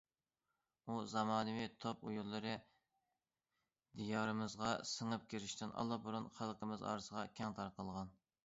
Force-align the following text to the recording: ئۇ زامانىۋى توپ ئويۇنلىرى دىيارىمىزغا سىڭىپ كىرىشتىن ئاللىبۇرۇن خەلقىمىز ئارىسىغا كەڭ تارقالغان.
ئۇ 0.91 0.93
زامانىۋى 1.09 1.67
توپ 1.83 2.01
ئويۇنلىرى 2.07 2.55
دىيارىمىزغا 4.01 4.73
سىڭىپ 4.93 5.29
كىرىشتىن 5.35 5.75
ئاللىبۇرۇن 5.83 6.27
خەلقىمىز 6.39 6.87
ئارىسىغا 6.89 7.29
كەڭ 7.41 7.59
تارقالغان. 7.61 8.15